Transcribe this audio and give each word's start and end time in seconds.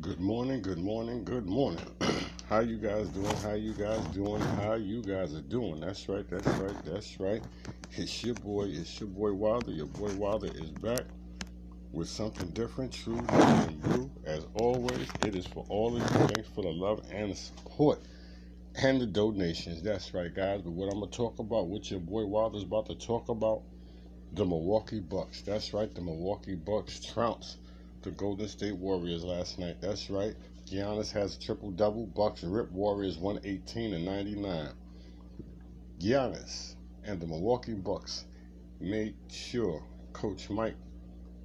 Good 0.00 0.20
morning, 0.20 0.62
good 0.62 0.78
morning, 0.78 1.24
good 1.24 1.46
morning. 1.46 1.84
how 2.48 2.60
you 2.60 2.76
guys 2.76 3.08
doing? 3.08 3.34
How 3.38 3.54
you 3.54 3.72
guys 3.72 4.00
doing? 4.14 4.40
How 4.40 4.74
you 4.74 5.02
guys 5.02 5.34
are 5.34 5.40
doing? 5.40 5.80
That's 5.80 6.08
right, 6.08 6.24
that's 6.30 6.46
right, 6.46 6.84
that's 6.84 7.18
right. 7.18 7.42
It's 7.96 8.22
your 8.22 8.36
boy, 8.36 8.66
it's 8.66 9.00
your 9.00 9.08
boy 9.08 9.32
Wilder. 9.32 9.72
Your 9.72 9.86
boy 9.86 10.14
Wilder 10.14 10.52
is 10.54 10.70
back 10.70 11.02
with 11.90 12.08
something 12.08 12.46
different, 12.50 12.92
true, 12.92 13.18
and 13.28 13.82
blue. 13.82 14.08
As 14.24 14.46
always, 14.54 15.08
it 15.22 15.34
is 15.34 15.48
for 15.48 15.66
all 15.68 15.96
of 15.96 16.02
you. 16.02 16.26
Thanks 16.28 16.48
for 16.54 16.62
the 16.62 16.70
love 16.70 17.02
and 17.10 17.32
the 17.32 17.36
support 17.36 18.00
and 18.76 19.00
the 19.00 19.06
donations. 19.06 19.82
That's 19.82 20.14
right, 20.14 20.32
guys. 20.32 20.62
But 20.62 20.74
what 20.74 20.92
I'm 20.92 21.00
gonna 21.00 21.10
talk 21.10 21.40
about, 21.40 21.66
what 21.66 21.90
your 21.90 21.98
boy 21.98 22.24
Wilder's 22.24 22.62
about 22.62 22.86
to 22.86 22.94
talk 22.94 23.30
about, 23.30 23.62
the 24.32 24.44
Milwaukee 24.44 25.00
Bucks. 25.00 25.40
That's 25.40 25.74
right, 25.74 25.92
the 25.92 26.02
Milwaukee 26.02 26.54
Bucks 26.54 27.00
trounced 27.00 27.56
the 28.02 28.10
Golden 28.12 28.48
State 28.48 28.76
Warriors 28.76 29.24
last 29.24 29.58
night. 29.58 29.80
That's 29.80 30.08
right. 30.08 30.34
Giannis 30.66 31.10
has 31.12 31.36
triple 31.36 31.70
double. 31.70 32.06
Bucks 32.06 32.44
rip 32.44 32.70
Warriors 32.70 33.18
118 33.18 33.94
and 33.94 34.04
99. 34.04 34.68
Giannis 35.98 36.74
and 37.04 37.20
the 37.20 37.26
Milwaukee 37.26 37.74
Bucks 37.74 38.24
made 38.80 39.14
sure 39.30 39.82
Coach 40.12 40.48
Mike 40.48 40.76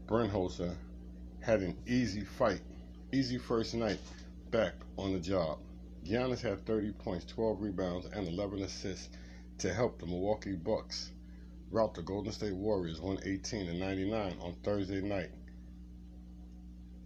Budenholzer 0.07 0.75
had 1.39 1.61
an 1.61 1.75
easy 1.87 2.21
fight, 2.21 2.61
easy 3.11 3.37
first 3.37 3.73
night 3.73 3.99
back 4.51 4.73
on 4.97 5.13
the 5.13 5.19
job. 5.19 5.57
Giannis 6.05 6.41
had 6.41 6.65
30 6.65 6.91
points, 6.91 7.25
12 7.25 7.61
rebounds, 7.61 8.05
and 8.05 8.27
11 8.27 8.61
assists 8.61 9.09
to 9.57 9.73
help 9.73 9.99
the 9.99 10.05
Milwaukee 10.05 10.53
Bucks 10.53 11.11
rout 11.71 11.95
the 11.95 12.01
Golden 12.01 12.31
State 12.31 12.53
Warriors 12.53 13.01
118 13.01 13.69
and 13.69 13.79
99 13.79 14.35
on 14.41 14.53
Thursday 14.63 15.01
night. 15.01 15.31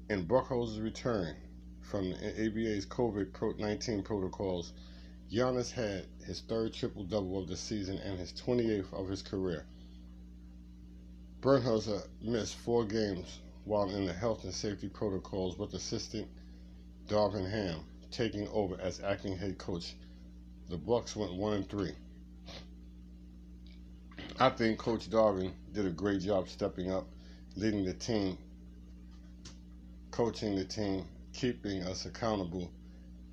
In 0.10 0.26
Buckholz's 0.26 0.80
return 0.80 1.36
from 1.82 2.12
the 2.12 2.16
NBA's 2.16 2.86
COVID 2.86 3.60
19 3.60 4.04
protocols, 4.04 4.72
Giannis 5.30 5.70
had 5.70 6.06
his 6.26 6.40
third 6.40 6.72
triple 6.72 7.04
double 7.04 7.38
of 7.38 7.50
the 7.50 7.58
season 7.58 7.98
and 7.98 8.18
his 8.18 8.32
28th 8.32 8.94
of 8.94 9.10
his 9.10 9.22
career. 9.22 9.66
Budenholzer 11.42 12.08
missed 12.22 12.56
four 12.56 12.86
games 12.86 13.40
while 13.66 13.90
in 13.90 14.06
the 14.06 14.14
health 14.14 14.46
and 14.46 14.54
safety 14.54 14.88
protocols 14.88 15.58
with 15.58 15.74
assistant 15.74 16.30
Darvin 17.10 17.50
Ham 17.50 17.82
taking 18.10 18.48
over 18.48 18.80
as 18.80 19.02
acting 19.02 19.36
head 19.36 19.58
coach. 19.58 19.94
The 20.70 20.78
Bucks 20.78 21.18
went 21.18 21.34
one 21.34 21.52
and 21.52 21.70
three. 21.70 21.96
I 24.40 24.52
think 24.52 24.80
Coach 24.80 25.10
Darvin 25.10 25.52
did 25.74 25.86
a 25.86 25.90
great 25.90 26.22
job 26.22 26.48
stepping 26.48 26.94
up, 26.94 27.10
leading 27.58 27.84
the 27.84 27.94
team 27.94 28.38
coaching 30.18 30.56
the 30.56 30.66
team, 30.66 31.06
keeping 31.32 31.84
us 31.84 32.08
accountable, 32.08 32.72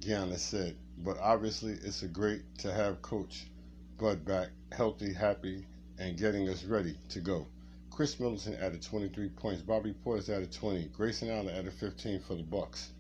Giannis 0.01 0.41
said. 0.41 0.77
But 0.99 1.17
obviously, 1.17 1.73
it's 1.73 2.03
a 2.03 2.09
great 2.09 2.43
to 2.59 2.71
have 2.75 3.01
Coach 3.01 3.47
Bud 3.97 4.23
back, 4.27 4.51
healthy, 4.71 5.15
happy, 5.15 5.65
and 5.99 6.19
getting 6.19 6.47
us 6.51 6.63
ready 6.65 6.95
to 7.09 7.21
go. 7.21 7.47
Khris 7.91 8.21
Middleton 8.21 8.57
added 8.57 8.83
23 8.83 9.31
points. 9.31 9.63
Bobby 9.63 9.95
Portis 10.05 10.29
added 10.29 10.53
20. 10.53 10.89
Grayson 10.89 11.31
Allen 11.31 11.49
added 11.49 11.73
15 11.73 12.21
for 12.21 12.35
the 12.35 12.43
Bucks. 12.43 12.91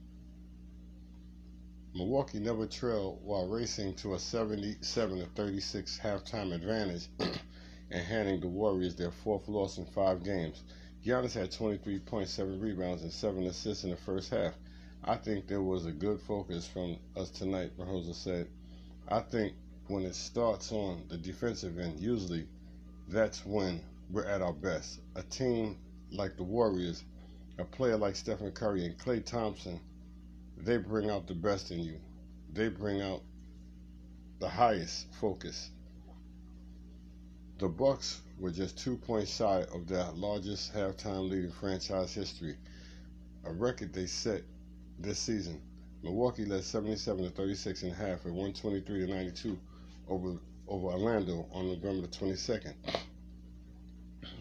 Milwaukee 1.95 2.39
never 2.39 2.65
trailed 2.65 3.21
while 3.23 3.47
racing 3.47 3.93
to 3.97 4.15
a 4.15 4.19
77 4.19 5.27
36 5.37 6.01
halftime 6.03 6.55
advantage 6.55 7.09
and 7.91 8.03
handing 8.07 8.41
the 8.41 8.49
Warriors 8.49 8.97
their 8.97 9.11
fourth 9.11 9.47
loss 9.47 9.77
in 9.77 9.85
five 9.85 10.25
games. 10.25 10.62
Giannis 11.05 11.34
had 11.34 11.50
23.7 11.50 12.62
rebounds 12.62 13.02
and 13.02 13.12
7 13.12 13.44
assists 13.44 13.84
in 13.84 13.91
the 13.91 13.97
first 13.97 14.30
half. 14.30 14.55
I 15.05 15.16
think 15.16 15.47
there 15.47 15.60
was 15.60 15.84
a 15.84 15.92
good 15.92 16.19
focus 16.19 16.66
from 16.66 16.97
us 17.14 17.28
tonight, 17.28 17.77
Budenholzer 17.77 18.14
said. 18.14 18.48
I 19.08 19.20
think 19.20 19.52
when 19.88 20.05
it 20.05 20.14
starts 20.14 20.72
on 20.72 21.05
the 21.08 21.19
defensive 21.19 21.78
end, 21.78 22.00
usually 22.00 22.48
that's 23.09 23.44
when 23.44 23.82
we're 24.10 24.25
at 24.25 24.41
our 24.41 24.54
best. 24.54 25.00
A 25.16 25.22
team 25.22 25.76
like 26.10 26.38
the 26.38 26.43
Warriors, 26.43 27.04
a 27.59 27.64
player 27.64 27.98
like 27.98 28.16
Stephen 28.16 28.50
Curry 28.53 28.87
and 28.87 28.97
Klay 28.97 29.22
Thompson, 29.22 29.81
they 30.56 30.78
bring 30.78 31.10
out 31.10 31.26
the 31.26 31.34
best 31.34 31.70
in 31.70 31.81
you. 31.81 32.00
They 32.54 32.69
bring 32.69 33.03
out 33.03 33.20
the 34.38 34.48
highest 34.48 35.12
focus. 35.20 35.70
The 37.64 37.70
Bucks 37.70 38.20
were 38.38 38.50
just 38.50 38.76
two 38.76 38.98
points 38.98 39.34
shy 39.34 39.62
of 39.72 39.88
their 39.88 40.04
largest 40.12 40.75
halftime 40.75 41.30
lead 41.30 41.44
in 41.44 41.50
franchise 41.50 42.12
history, 42.12 42.58
a 43.42 43.54
record 43.54 43.91
they 43.94 44.04
set 44.04 44.42
this 44.98 45.19
season. 45.19 45.62
Milwaukee 46.02 46.44
led 46.44 46.62
77 46.62 47.25
to 47.25 47.30
36 47.30 47.84
and 47.84 47.92
a 47.92 47.94
half 47.94 48.26
at 48.26 48.32
123 48.32 49.06
to 49.06 49.10
92 49.10 49.58
over 50.10 50.36
over 50.69 50.88
Orlando 50.88 51.48
on 51.52 51.69
November 51.69 52.02
the 52.02 52.08
22nd. 52.08 52.75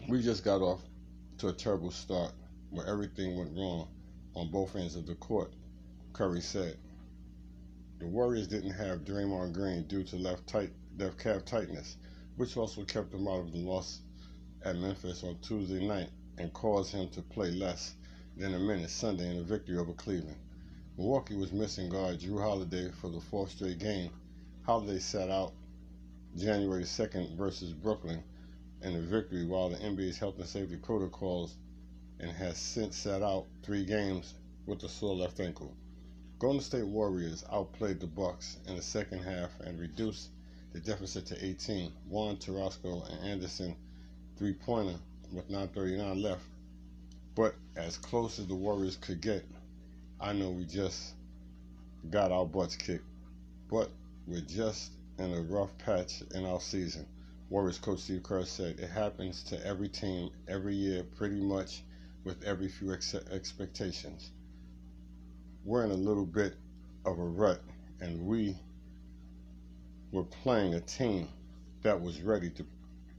We 0.06 0.20
just 0.20 0.44
got 0.44 0.60
off 0.60 0.82
to 1.38 1.48
a 1.48 1.52
terrible 1.54 1.92
start 1.92 2.32
where 2.68 2.86
everything 2.86 3.38
went 3.38 3.56
wrong 3.56 3.88
on 4.34 4.50
both 4.50 4.76
ends 4.76 4.96
of 4.96 5.06
the 5.06 5.14
court, 5.14 5.50
Curry 6.12 6.42
said. 6.42 6.76
The 8.00 8.06
Warriors 8.06 8.48
didn't 8.48 8.72
have 8.72 9.06
Draymond 9.06 9.54
Green 9.54 9.84
due 9.84 10.04
to 10.04 10.16
left 10.16 10.46
tight 10.46 10.72
left 10.98 11.18
calf 11.18 11.46
tightness 11.46 11.96
which 12.36 12.56
also 12.56 12.84
kept 12.84 13.12
him 13.12 13.28
out 13.28 13.40
of 13.40 13.52
the 13.52 13.58
loss 13.58 14.00
at 14.62 14.76
Memphis 14.76 15.22
on 15.22 15.38
Tuesday 15.38 15.86
night 15.86 16.10
and 16.38 16.52
caused 16.52 16.92
him 16.92 17.08
to 17.10 17.22
play 17.22 17.50
less 17.50 17.94
than 18.36 18.54
a 18.54 18.58
minute 18.58 18.90
Sunday 18.90 19.30
in 19.30 19.38
a 19.38 19.42
victory 19.42 19.76
over 19.76 19.92
Cleveland. 19.92 20.38
Milwaukee 20.96 21.36
was 21.36 21.52
missing 21.52 21.88
guard 21.88 22.18
Jrue 22.20 22.40
Holiday 22.40 22.90
for 23.00 23.08
the 23.08 23.20
fourth 23.20 23.50
straight 23.50 23.78
game. 23.78 24.10
Holiday 24.62 24.98
sat 24.98 25.30
out 25.30 25.52
January 26.36 26.84
2nd 26.84 27.36
versus 27.36 27.72
Brooklyn 27.72 28.22
in 28.82 28.96
a 28.96 29.00
victory 29.00 29.44
while 29.44 29.68
the 29.68 29.76
NBA's 29.76 30.18
health 30.18 30.38
and 30.38 30.48
safety 30.48 30.76
protocols 30.76 31.56
and 32.18 32.30
has 32.30 32.56
since 32.58 32.96
sat 32.96 33.22
out 33.22 33.46
three 33.62 33.84
games 33.84 34.34
with 34.66 34.82
a 34.82 34.88
sore 34.88 35.14
left 35.14 35.40
ankle. 35.40 35.76
Golden 36.38 36.60
State 36.60 36.86
Warriors 36.86 37.44
outplayed 37.50 38.00
the 38.00 38.06
Bucks 38.06 38.58
in 38.66 38.76
the 38.76 38.82
second 38.82 39.20
half 39.22 39.58
and 39.60 39.78
reduced 39.78 40.30
the 40.74 40.80
deficit 40.80 41.24
to 41.26 41.44
18. 41.44 41.92
Juan 42.08 42.36
Toscano 42.36 43.04
and 43.04 43.30
Anderson 43.30 43.76
three 44.36 44.52
pointer 44.52 44.98
with 45.32 45.48
9.39 45.48 46.20
left. 46.20 46.42
But 47.36 47.54
as 47.76 47.96
close 47.96 48.40
as 48.40 48.48
the 48.48 48.56
Warriors 48.56 48.96
could 48.96 49.20
get, 49.20 49.46
I 50.20 50.32
know 50.32 50.50
we 50.50 50.64
just 50.64 51.14
got 52.10 52.32
our 52.32 52.44
butts 52.44 52.74
kicked. 52.74 53.06
But 53.70 53.88
we're 54.26 54.40
just 54.40 54.90
in 55.18 55.32
a 55.32 55.42
rough 55.42 55.76
patch 55.78 56.22
in 56.34 56.44
our 56.44 56.60
season. 56.60 57.06
Warriors 57.50 57.78
coach 57.78 58.00
Steve 58.00 58.24
Kerr 58.24 58.44
said 58.44 58.80
it 58.80 58.90
happens 58.90 59.44
to 59.44 59.64
every 59.64 59.88
team 59.88 60.30
every 60.48 60.74
year, 60.74 61.04
pretty 61.04 61.40
much 61.40 61.84
with 62.24 62.42
every 62.42 62.66
few 62.66 62.92
ex- 62.92 63.14
expectations. 63.14 64.32
We're 65.64 65.84
in 65.84 65.92
a 65.92 65.94
little 65.94 66.26
bit 66.26 66.56
of 67.04 67.16
a 67.16 67.24
rut, 67.24 67.60
and 68.00 68.26
we 68.26 68.56
were 70.14 70.22
playing 70.22 70.74
a 70.74 70.80
team 70.80 71.28
that 71.82 72.00
was 72.00 72.20
ready 72.22 72.48
to, 72.48 72.64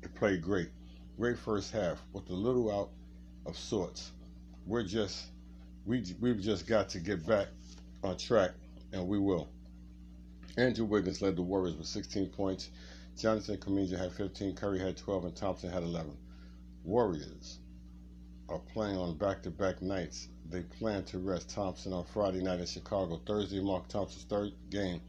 to 0.02 0.10
play 0.10 0.38
great. 0.38 0.70
Great 1.18 1.38
first 1.38 1.72
half 1.74 2.02
with 2.14 2.30
a 2.30 2.34
little 2.34 2.72
out 2.72 2.90
of 3.46 3.58
sorts. 3.58 4.12
We're 4.66 4.84
just 4.84 5.26
we 5.86 6.04
we've 6.22 6.40
just 6.40 6.66
got 6.66 6.88
to 6.90 7.00
get 7.00 7.28
back 7.28 7.48
on 8.02 8.18
track, 8.18 8.52
and 8.94 9.08
we 9.08 9.20
will. 9.20 9.50
Andrew 10.58 10.86
Wiggins 10.86 11.22
led 11.22 11.36
the 11.36 11.42
Warriors 11.42 11.76
with 11.76 11.88
16 11.88 12.30
points. 12.30 12.70
Jonathan 13.18 13.58
Kuminga 13.58 13.98
had 13.98 14.14
15, 14.14 14.56
Curry 14.56 14.80
had 14.80 14.96
12, 14.96 15.26
and 15.26 15.36
Thompson 15.36 15.70
had 15.70 15.84
11. 15.84 16.18
Warriors 16.86 17.60
are 18.48 18.60
playing 18.60 18.98
on 18.98 19.18
back-to-back 19.18 19.82
nights. 19.82 20.30
They 20.50 20.62
plan 20.62 21.04
to 21.06 21.20
rest 21.20 21.50
Thompson 21.50 21.92
on 21.92 22.06
Friday 22.06 22.42
night 22.42 22.60
in 22.60 22.66
Chicago. 22.66 23.20
Thursday, 23.26 23.62
Mark 23.62 23.88
Thompson's 23.90 24.26
third 24.26 24.54
game 24.70 25.02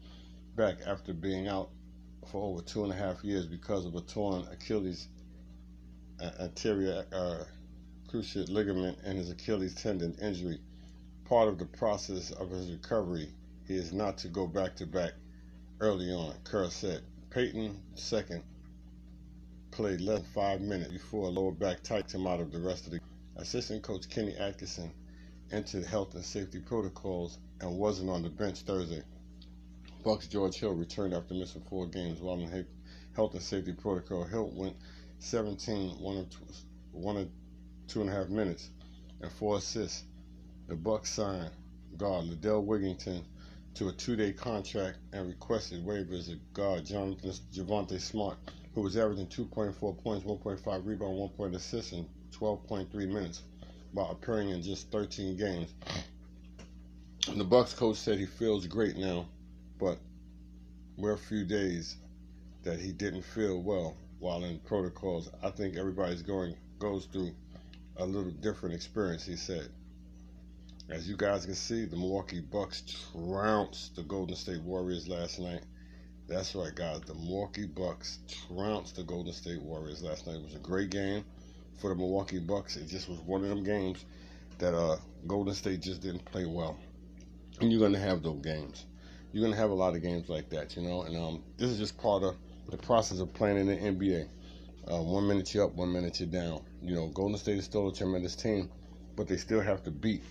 back 0.55 0.77
after 0.85 1.13
being 1.13 1.47
out 1.47 1.69
for 2.27 2.43
over 2.43 2.61
two 2.61 2.83
and 2.83 2.91
a 2.91 2.95
half 2.95 3.23
years 3.23 3.45
because 3.45 3.85
of 3.85 3.95
a 3.95 4.01
torn 4.01 4.45
Achilles 4.51 5.07
anterior 6.39 7.05
uh, 7.13 7.43
cruciate 8.09 8.49
ligament 8.49 8.97
and 9.03 9.17
his 9.17 9.29
Achilles 9.29 9.75
tendon 9.75 10.15
injury. 10.21 10.59
Part 11.25 11.47
of 11.49 11.57
the 11.57 11.65
process 11.65 12.31
of 12.31 12.49
his 12.49 12.71
recovery 12.71 13.29
he 13.67 13.75
is 13.75 13.91
not 13.91 14.17
to 14.19 14.29
go 14.29 14.47
back 14.47 14.75
to 14.77 14.85
back 14.85 15.13
early 15.79 16.11
on, 16.11 16.33
Kerr 16.43 16.69
said. 16.69 17.01
Payton 17.29 17.81
second 17.95 18.43
played 19.71 20.01
less 20.01 20.21
than 20.21 20.29
five 20.31 20.61
minutes 20.61 20.91
before 20.91 21.27
a 21.27 21.29
lower 21.29 21.51
back 21.51 21.83
tightened 21.83 22.21
him 22.21 22.27
out 22.27 22.39
of 22.39 22.51
the 22.51 22.59
rest 22.59 22.85
of 22.85 22.93
the 22.93 22.99
assistant 23.35 23.83
coach 23.83 24.09
Kenny 24.09 24.35
Atkinson 24.37 24.91
entered 25.51 25.85
health 25.85 26.15
and 26.15 26.23
safety 26.23 26.59
protocols 26.59 27.37
and 27.61 27.77
wasn't 27.77 28.09
on 28.09 28.23
the 28.23 28.29
bench 28.29 28.61
Thursday. 28.61 29.03
Bucks 30.07 30.25
George 30.25 30.55
Hill 30.55 30.71
returned 30.71 31.13
after 31.13 31.33
missing 31.33 31.63
four 31.69 31.85
games 31.85 32.21
while 32.21 32.39
in 32.39 32.65
health 33.13 33.33
and 33.33 33.43
safety 33.43 33.73
protocol. 33.73 34.23
Hill 34.23 34.49
went 34.55 34.77
17, 35.19 35.99
one 35.99 36.19
of, 36.19 36.27
one 36.93 37.17
of 37.17 37.29
two 37.89 37.99
and 37.99 38.09
a 38.09 38.13
half 38.13 38.29
minutes, 38.29 38.69
and 39.19 39.29
four 39.29 39.57
assists. 39.57 40.05
The 40.69 40.75
Bucks 40.75 41.09
signed 41.11 41.51
guard 41.97 42.23
Lindell 42.23 42.63
Wigginton 42.63 43.25
to 43.73 43.89
a 43.89 43.91
two-day 43.91 44.31
contract 44.31 44.99
and 45.11 45.27
requested 45.27 45.85
waivers 45.85 46.31
of 46.31 46.39
guard 46.53 46.85
Jonathan 46.85 47.33
Javonte 47.51 47.99
Smart, 47.99 48.37
who 48.75 48.83
was 48.83 48.95
averaging 48.95 49.27
2.4 49.27 49.97
points, 50.01 50.25
1.5 50.25 50.85
rebound, 50.85 51.17
1 51.17 51.29
point 51.31 51.53
assist 51.53 51.91
in 51.91 52.07
12.3 52.31 52.93
minutes, 52.93 53.41
while 53.91 54.11
appearing 54.11 54.51
in 54.51 54.61
just 54.61 54.89
13 54.89 55.35
games. 55.35 55.73
The 57.35 57.43
Bucks 57.43 57.73
coach 57.73 57.97
said 57.97 58.19
he 58.19 58.25
feels 58.25 58.67
great 58.67 58.95
now, 58.95 59.27
but 59.79 59.97
we're 60.97 61.13
a 61.13 61.17
few 61.17 61.45
days 61.45 61.97
that 62.63 62.79
he 62.79 62.91
didn't 62.91 63.23
feel 63.23 63.61
well 63.61 63.95
while 64.19 64.43
in 64.43 64.59
protocols. 64.59 65.29
I 65.43 65.51
think 65.51 65.77
everybody's 65.77 66.21
going 66.21 66.55
goes 66.79 67.05
through 67.05 67.31
a 67.97 68.05
little 68.05 68.31
different 68.31 68.75
experience, 68.75 69.25
he 69.25 69.35
said. 69.35 69.69
As 70.89 71.09
you 71.09 71.17
guys 71.17 71.45
can 71.45 71.55
see, 71.55 71.85
the 71.85 71.97
Milwaukee 71.97 72.39
Bucks 72.39 72.83
trounced 73.11 73.95
the 73.95 74.03
Golden 74.03 74.35
State 74.35 74.61
Warriors 74.61 75.07
last 75.07 75.39
night. 75.39 75.61
That's 76.27 76.55
right, 76.55 76.73
guys. 76.73 77.01
The 77.01 77.13
Milwaukee 77.13 77.65
Bucks 77.65 78.19
trounced 78.47 78.95
the 78.95 79.03
Golden 79.03 79.33
State 79.33 79.61
Warriors 79.61 80.01
last 80.03 80.27
night. 80.27 80.37
It 80.37 80.43
was 80.43 80.55
a 80.55 80.59
great 80.59 80.89
game 80.89 81.25
for 81.79 81.89
the 81.89 81.95
Milwaukee 81.95 82.39
Bucks. 82.39 82.77
It 82.77 82.87
just 82.87 83.09
was 83.09 83.19
one 83.19 83.43
of 83.43 83.49
them 83.49 83.63
games 83.63 84.05
that 84.59 84.73
uh, 84.73 84.97
Golden 85.25 85.53
State 85.53 85.81
just 85.81 86.01
didn't 86.01 86.25
play 86.25 86.45
well. 86.45 86.77
And 87.59 87.71
you're 87.71 87.79
going 87.79 87.93
to 87.93 87.99
have 87.99 88.23
those 88.23 88.41
games. 88.41 88.85
You're 89.31 89.41
going 89.41 89.53
to 89.53 89.59
have 89.59 89.71
a 89.71 89.75
lot 89.75 89.95
of 89.95 90.01
games 90.01 90.29
like 90.29 90.49
that, 90.49 90.75
you 90.75 90.81
know. 90.81 91.03
And 91.03 91.15
um, 91.17 91.43
this 91.57 91.69
is 91.69 91.77
just 91.77 91.97
part 91.97 92.23
of 92.23 92.35
the 92.69 92.77
process 92.77 93.19
of 93.19 93.33
playing 93.33 93.57
in 93.57 93.67
the 93.67 93.75
NBA. 93.75 94.27
Uh, 94.89 95.01
one 95.01 95.27
minute 95.27 95.53
you're 95.53 95.65
up, 95.65 95.73
one 95.75 95.91
minute 95.91 96.19
you're 96.19 96.29
down. 96.29 96.61
You 96.81 96.95
know, 96.95 97.07
Golden 97.07 97.37
State 97.37 97.57
is 97.57 97.65
still 97.65 97.89
a 97.89 97.93
tremendous 97.93 98.35
team, 98.35 98.69
but 99.15 99.27
they 99.27 99.37
still 99.37 99.61
have 99.61 99.83
to 99.83 99.91
beat 99.91 100.23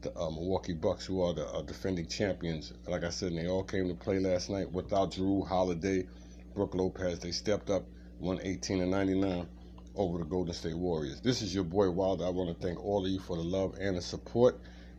the 0.00 0.16
uh, 0.16 0.30
Milwaukee 0.30 0.72
Bucks, 0.72 1.04
who 1.04 1.22
are 1.22 1.34
the 1.34 1.46
uh, 1.46 1.62
defending 1.62 2.06
champions. 2.06 2.72
Like 2.86 3.04
I 3.04 3.10
said, 3.10 3.32
and 3.32 3.38
they 3.38 3.48
all 3.48 3.64
came 3.64 3.88
to 3.88 3.94
play 3.94 4.18
last 4.18 4.48
night 4.48 4.70
without 4.72 5.12
Jrue 5.12 5.46
Holiday, 5.46 6.06
Brook 6.54 6.74
Lopez. 6.74 7.18
They 7.18 7.32
stepped 7.32 7.68
up, 7.68 7.84
118 8.18 8.80
and 8.80 8.90
99 8.90 9.46
over 9.94 10.18
the 10.18 10.24
Golden 10.24 10.54
State 10.54 10.76
Warriors. 10.76 11.20
This 11.20 11.42
is 11.42 11.54
your 11.54 11.64
boy 11.64 11.90
Wilder. 11.90 12.24
I 12.24 12.30
want 12.30 12.48
to 12.48 12.66
thank 12.66 12.82
all 12.82 13.04
of 13.04 13.10
you 13.10 13.18
for 13.18 13.36
the 13.36 13.42
love 13.42 13.76
and 13.80 13.96
the 13.96 14.02
support 14.02 14.58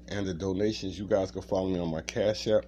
and 0.09 0.27
the 0.27 0.33
donations. 0.33 0.99
You 0.99 1.07
guys 1.07 1.31
can 1.31 1.41
follow 1.41 1.69
me 1.69 1.79
on 1.79 1.89
my 1.89 2.01
Cash 2.01 2.47
App 2.47 2.65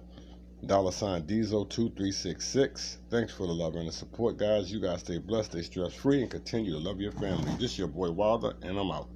dollar 0.66 0.92
sign 0.92 1.22
Dezo2366. 1.22 2.98
Thanks 3.10 3.32
for 3.32 3.46
the 3.46 3.52
love 3.52 3.74
and 3.74 3.88
the 3.88 3.92
support, 3.92 4.36
guys. 4.36 4.72
You 4.72 4.80
guys 4.80 5.00
stay 5.00 5.18
blessed, 5.18 5.52
stay 5.52 5.62
stress 5.62 5.92
free, 5.94 6.22
and 6.22 6.30
continue 6.30 6.72
to 6.72 6.78
love 6.78 7.00
your 7.00 7.12
family. 7.12 7.52
This 7.58 7.72
is 7.72 7.78
your 7.78 7.88
boy 7.88 8.10
Wilder, 8.10 8.54
and 8.62 8.78
I'm 8.78 8.90
out. 8.90 9.08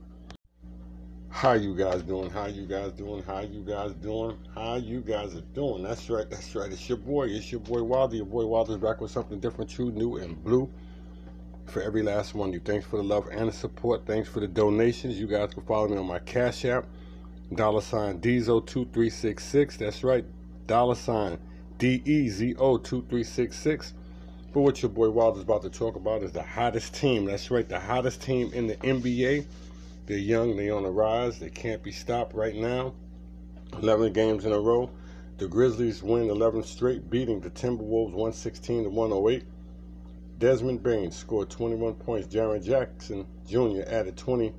How 1.28 1.52
you 1.52 1.76
guys 1.76 2.02
doing? 2.02 2.30
How 2.30 2.46
you 2.46 2.66
guys 2.66 2.92
doing? 2.92 3.22
How 3.22 3.40
you 3.40 3.62
guys 3.62 3.92
doing? 3.94 4.38
How 4.54 4.76
you 4.76 5.00
guys 5.00 5.36
are 5.36 5.42
doing? 5.52 5.82
That's 5.82 6.08
right, 6.10 6.28
that's 6.28 6.54
right. 6.54 6.72
It's 6.72 6.88
your 6.88 6.98
boy. 6.98 7.28
It's 7.28 7.52
your 7.52 7.60
boy 7.60 7.82
Wilder. 7.82 8.16
Your 8.16 8.26
boy 8.26 8.46
Wilder's 8.46 8.78
back 8.78 9.00
with 9.00 9.10
something 9.10 9.38
different, 9.38 9.70
true, 9.70 9.92
new, 9.92 10.16
and 10.16 10.42
blue. 10.42 10.70
For 11.66 11.82
every 11.82 12.02
last 12.02 12.34
one 12.34 12.48
of 12.48 12.54
you. 12.54 12.60
Thanks 12.60 12.86
for 12.86 12.96
the 12.96 13.02
love 13.02 13.28
and 13.30 13.48
the 13.48 13.52
support. 13.52 14.06
Thanks 14.06 14.28
for 14.28 14.40
the 14.40 14.46
donations. 14.46 15.18
You 15.18 15.26
guys 15.26 15.52
can 15.52 15.64
follow 15.64 15.88
me 15.88 15.96
on 15.96 16.06
my 16.06 16.20
Cash 16.20 16.64
App. 16.64 16.86
Dollar 17.54 17.80
sign 17.82 18.20
Dezo2366. 18.20 19.76
That's 19.76 20.02
right 20.02 20.24
dollar 20.66 20.94
sign 20.94 21.38
D-E-Z-O-2366. 21.78 23.92
But 24.52 24.60
what 24.60 24.82
your 24.82 24.90
boy 24.90 25.10
Wilder's 25.10 25.42
about 25.42 25.62
to 25.62 25.70
talk 25.70 25.96
about 25.96 26.22
is 26.22 26.30
the 26.32 26.42
hottest 26.42 26.94
team. 26.94 27.26
That's 27.26 27.50
right, 27.50 27.68
the 27.68 27.78
hottest 27.78 28.22
team 28.22 28.50
in 28.54 28.66
the 28.66 28.76
NBA. 28.76 29.44
They're 30.06 30.16
young, 30.16 30.56
they're 30.56 30.74
on 30.74 30.84
the 30.84 30.90
rise, 30.90 31.38
they 31.38 31.50
can't 31.50 31.82
be 31.82 31.92
stopped 31.92 32.34
right 32.34 32.54
now. 32.54 32.94
11 33.82 34.14
games 34.14 34.46
in 34.46 34.52
a 34.52 34.60
row. 34.60 34.88
The 35.36 35.48
Grizzlies 35.48 36.02
win 36.02 36.30
11 36.30 36.62
straight, 36.62 37.10
beating 37.10 37.40
the 37.40 37.50
Timberwolves 37.50 38.12
116 38.12 38.84
to 38.84 38.90
108. 38.90 39.44
Desmond 40.38 40.82
Bane 40.82 41.10
scored 41.10 41.50
21 41.50 41.92
points. 41.94 42.34
Jaren 42.34 42.64
Jackson 42.64 43.26
Jr. 43.46 43.82
added 43.86 44.16
20 44.16 44.54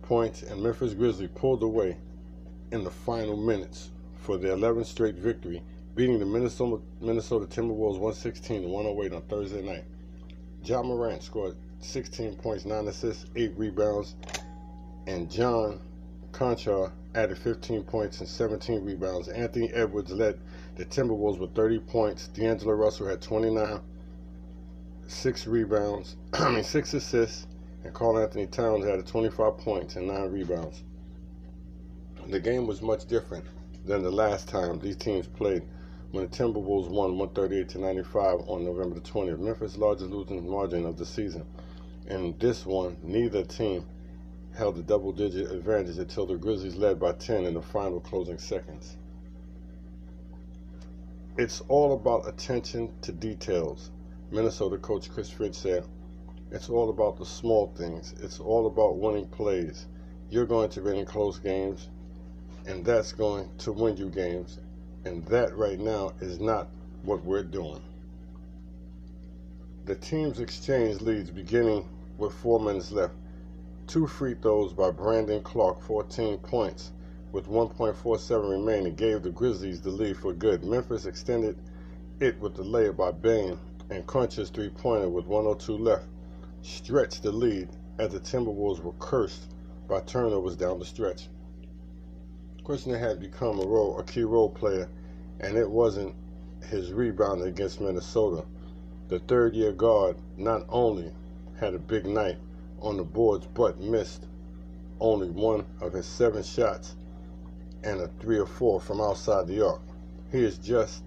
points, 0.00 0.42
and 0.42 0.62
Memphis 0.62 0.94
Grizzlies 0.94 1.28
pulled 1.34 1.62
away 1.62 1.98
in 2.72 2.84
the 2.84 2.90
final 2.90 3.36
minutes 3.36 3.90
for 4.24 4.38
their 4.38 4.56
11th 4.56 4.86
straight 4.86 5.16
victory, 5.16 5.62
beating 5.94 6.18
the 6.18 6.24
Minnesota, 6.24 6.80
Minnesota 6.98 7.44
Timberwolves 7.44 7.98
116 7.98 8.62
to 8.62 8.68
108 8.68 9.12
on 9.12 9.22
Thursday 9.28 9.60
night. 9.60 9.84
Ja 10.64 10.82
Morant 10.82 11.22
scored 11.22 11.56
16 11.80 12.36
points, 12.36 12.64
9 12.64 12.88
assists, 12.88 13.26
8 13.36 13.52
rebounds, 13.58 14.14
and 15.06 15.30
John 15.30 15.78
Konchar 16.32 16.90
added 17.14 17.36
15 17.36 17.84
points 17.84 18.20
and 18.20 18.28
17 18.28 18.82
rebounds. 18.82 19.28
Anthony 19.28 19.70
Edwards 19.74 20.10
led 20.10 20.40
the 20.76 20.86
Timberwolves 20.86 21.38
with 21.38 21.54
30 21.54 21.80
points. 21.80 22.28
D'Angelo 22.28 22.72
Russell 22.72 23.06
had 23.06 23.20
29, 23.20 23.78
6 25.06 25.46
rebounds, 25.46 26.16
I 26.32 26.50
mean 26.50 26.64
6 26.64 26.94
assists, 26.94 27.46
and 27.84 27.92
Karl-Anthony 27.92 28.46
Towns 28.46 28.86
added 28.86 29.06
25 29.06 29.58
points 29.58 29.96
and 29.96 30.08
9 30.08 30.32
rebounds. 30.32 30.82
The 32.26 32.40
game 32.40 32.66
was 32.66 32.80
much 32.80 33.06
different 33.06 33.44
than 33.84 34.02
the 34.02 34.10
last 34.10 34.48
time 34.48 34.78
these 34.78 34.96
teams 34.96 35.26
played 35.26 35.62
when 36.10 36.24
the 36.24 36.36
Timberwolves 36.36 36.88
won 36.88 37.18
138 37.18 37.68
to 37.70 37.78
95 37.78 38.40
on 38.46 38.64
November 38.64 38.94
the 38.94 39.00
20th, 39.00 39.38
Memphis' 39.38 39.76
largest 39.76 40.10
losing 40.10 40.48
margin 40.48 40.86
of 40.86 40.96
the 40.96 41.04
season. 41.04 41.44
In 42.06 42.36
this 42.38 42.64
one, 42.64 42.96
neither 43.02 43.42
team 43.42 43.84
held 44.54 44.78
a 44.78 44.82
double-digit 44.82 45.50
advantage 45.50 45.98
until 45.98 46.26
the 46.26 46.36
Grizzlies 46.36 46.76
led 46.76 47.00
by 47.00 47.12
10 47.12 47.44
in 47.44 47.54
the 47.54 47.62
final 47.62 48.00
closing 48.00 48.38
seconds. 48.38 48.96
It's 51.36 51.60
all 51.62 51.94
about 51.94 52.28
attention 52.28 52.92
to 53.02 53.10
details. 53.10 53.90
Minnesota 54.30 54.78
coach 54.78 55.10
Chris 55.10 55.30
Finch 55.30 55.56
said, 55.56 55.84
it's 56.52 56.70
all 56.70 56.90
about 56.90 57.16
the 57.16 57.26
small 57.26 57.72
things. 57.76 58.14
It's 58.22 58.38
all 58.38 58.68
about 58.68 58.98
winning 58.98 59.26
plays. 59.26 59.86
You're 60.30 60.46
going 60.46 60.70
to 60.70 60.82
win 60.82 60.98
in 60.98 61.06
close 61.06 61.40
games 61.40 61.88
and 62.66 62.84
that's 62.84 63.12
going 63.12 63.50
to 63.58 63.72
win 63.72 63.96
you 63.96 64.08
games. 64.08 64.58
And 65.04 65.24
that 65.26 65.56
right 65.56 65.78
now 65.78 66.12
is 66.20 66.40
not 66.40 66.68
what 67.02 67.22
we're 67.24 67.42
doing. 67.42 67.82
The 69.84 69.94
teams 69.96 70.40
exchange 70.40 71.02
leads 71.02 71.30
beginning 71.30 71.86
with 72.16 72.32
four 72.32 72.58
minutes 72.58 72.90
left. 72.90 73.12
Two 73.86 74.06
free 74.06 74.34
throws 74.34 74.72
by 74.72 74.90
Brandon 74.90 75.42
Clarke, 75.42 75.82
14 75.82 76.38
points, 76.38 76.92
with 77.32 77.48
1.47 77.48 78.50
remaining, 78.50 78.94
gave 78.94 79.22
the 79.22 79.30
Grizzlies 79.30 79.82
the 79.82 79.90
lead 79.90 80.16
for 80.16 80.32
good. 80.32 80.64
Memphis 80.64 81.04
extended 81.04 81.58
it 82.20 82.40
with 82.40 82.54
the 82.54 82.62
layup 82.62 82.96
by 82.96 83.12
Bane, 83.12 83.58
and 83.90 84.06
Konchar's 84.06 84.48
three 84.48 84.70
pointer 84.70 85.10
with 85.10 85.26
102 85.26 85.76
left 85.76 86.06
stretched 86.62 87.22
the 87.22 87.32
lead 87.32 87.68
as 87.98 88.12
the 88.12 88.20
Timberwolves 88.20 88.82
were 88.82 88.94
cursed 88.98 89.54
by 89.86 90.00
turnovers 90.00 90.56
down 90.56 90.78
the 90.78 90.84
stretch. 90.86 91.28
Konchar 92.64 92.98
had 92.98 93.20
become 93.20 93.60
a 93.60 93.66
role, 93.66 93.98
a 93.98 94.02
key 94.02 94.22
role 94.24 94.48
player, 94.48 94.88
and 95.38 95.58
it 95.58 95.68
wasn't 95.68 96.14
his 96.70 96.94
rebound 96.94 97.42
against 97.42 97.78
Minnesota. 97.78 98.46
The 99.08 99.18
third-year 99.18 99.72
guard 99.72 100.16
not 100.38 100.64
only 100.70 101.12
had 101.56 101.74
a 101.74 101.78
big 101.78 102.06
night 102.06 102.38
on 102.80 102.96
the 102.96 103.04
boards, 103.04 103.46
but 103.52 103.80
missed 103.80 104.26
only 104.98 105.28
one 105.28 105.66
of 105.82 105.92
his 105.92 106.06
seven 106.06 106.42
shots 106.42 106.96
and 107.82 108.00
a 108.00 108.08
three 108.18 108.38
or 108.38 108.46
four 108.46 108.80
from 108.80 108.98
outside 108.98 109.46
the 109.46 109.60
arc. 109.60 109.82
He 110.32 110.42
is 110.42 110.56
just 110.56 111.02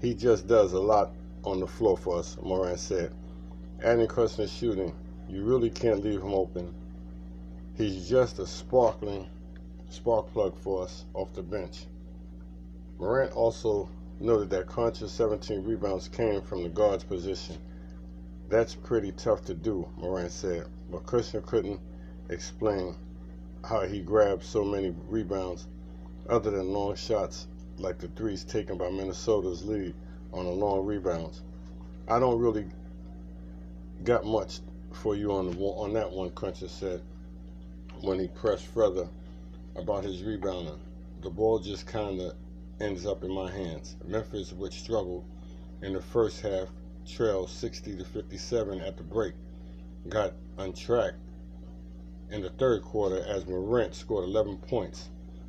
he 0.00 0.14
just 0.14 0.46
does 0.46 0.72
a 0.72 0.80
lot 0.80 1.12
on 1.42 1.58
the 1.58 1.66
floor 1.66 1.96
for 1.96 2.18
us, 2.18 2.36
Morant 2.40 2.78
said. 2.78 3.12
Adding 3.82 4.06
Konchar's 4.06 4.52
shooting, 4.52 4.94
you 5.28 5.42
really 5.42 5.70
can't 5.70 6.04
leave 6.04 6.22
him 6.22 6.34
open. 6.34 6.72
He's 7.76 8.08
just 8.08 8.38
a 8.38 8.46
sparkling 8.46 9.26
spark 9.90 10.32
plug 10.32 10.56
for 10.56 10.84
us 10.84 11.04
off 11.14 11.32
the 11.34 11.42
bench. 11.42 11.86
Morant 12.98 13.32
also 13.32 13.88
noted 14.20 14.50
that 14.50 14.66
Konchar's 14.66 15.10
17 15.10 15.64
rebounds 15.64 16.08
came 16.08 16.42
from 16.42 16.62
the 16.62 16.68
guard's 16.68 17.02
position. 17.02 17.56
That's 18.48 18.74
pretty 18.74 19.12
tough 19.12 19.44
to 19.46 19.54
do, 19.54 19.88
Morant 19.96 20.30
said, 20.30 20.66
but 20.90 21.06
Konchar 21.06 21.44
couldn't 21.44 21.80
explain 22.28 22.94
how 23.64 23.82
he 23.82 24.00
grabbed 24.00 24.44
so 24.44 24.64
many 24.64 24.94
rebounds 25.08 25.66
other 26.28 26.50
than 26.50 26.72
long 26.72 26.94
shots 26.94 27.48
like 27.78 27.98
the 27.98 28.08
threes 28.08 28.44
taken 28.44 28.78
by 28.78 28.90
Minnesota's 28.90 29.64
lead 29.64 29.94
on 30.32 30.44
the 30.44 30.52
long 30.52 30.86
rebounds. 30.86 31.42
I 32.06 32.18
don't 32.18 32.38
really 32.38 32.66
got 34.04 34.24
much 34.24 34.60
for 34.92 35.16
you 35.16 35.32
on 35.32 35.50
the 35.50 35.58
on 35.58 35.92
that 35.94 36.10
one, 36.10 36.30
Konchar 36.30 36.68
said 36.68 37.02
when 38.02 38.18
he 38.18 38.28
pressed 38.28 38.66
further 38.66 39.08
about 39.76 40.04
his 40.04 40.22
rebounding. 40.22 40.80
The 41.22 41.30
ball 41.30 41.58
just 41.58 41.86
kind 41.86 42.20
of 42.20 42.34
ends 42.80 43.06
up 43.06 43.24
in 43.24 43.30
my 43.30 43.50
hands. 43.50 43.96
Memphis, 44.06 44.52
which 44.52 44.80
struggled 44.80 45.24
in 45.82 45.92
the 45.92 46.00
first 46.00 46.40
half, 46.40 46.68
trailed 47.06 47.50
60 47.50 47.96
to 47.96 48.04
57 48.04 48.80
at 48.80 48.96
the 48.96 49.02
break, 49.02 49.34
got 50.08 50.34
untracked 50.58 51.18
in 52.30 52.42
the 52.42 52.50
third 52.50 52.82
quarter 52.82 53.22
as 53.26 53.46
Morant 53.46 53.94
scored 53.94 54.24
11 54.24 54.58
points 54.58 55.08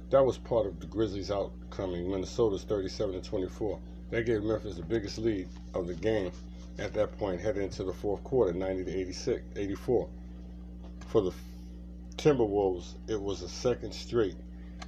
That 0.09 0.25
was 0.25 0.37
part 0.37 0.65
of 0.65 0.79
the 0.79 0.87
Grizzlies' 0.87 1.31
outcoming 1.31 2.09
Minnesota's 2.09 2.63
37 2.63 3.21
to 3.21 3.29
24. 3.29 3.79
That 4.09 4.25
gave 4.25 4.43
Memphis 4.43 4.75
the 4.75 4.83
biggest 4.83 5.17
lead 5.17 5.47
of 5.73 5.87
the 5.87 5.93
game 5.93 6.31
at 6.77 6.93
that 6.93 7.17
point, 7.17 7.39
heading 7.39 7.63
into 7.63 7.83
the 7.83 7.93
fourth 7.93 8.23
quarter, 8.23 8.51
90 8.51 8.85
to 8.85 8.91
86, 8.91 9.41
84. 9.55 10.09
For 11.07 11.21
the 11.21 11.31
Timberwolves, 12.21 12.93
it 13.07 13.19
was 13.19 13.41
a 13.41 13.49
second 13.49 13.91
straight 13.91 14.35